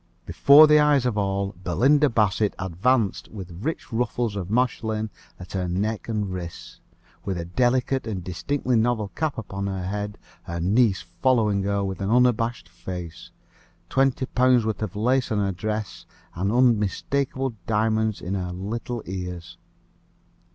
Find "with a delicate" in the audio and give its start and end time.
7.23-8.07